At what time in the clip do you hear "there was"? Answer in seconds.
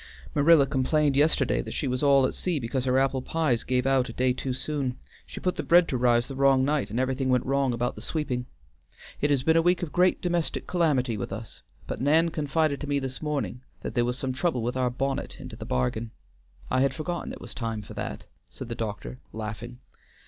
13.93-14.17